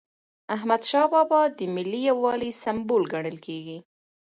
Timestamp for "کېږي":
3.45-3.77